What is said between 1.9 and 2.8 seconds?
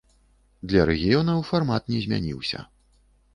не змяніўся.